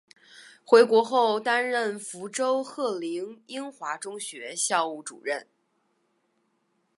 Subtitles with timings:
[0.65, 5.45] 回国后担任福州鹤龄英华中学校务主任。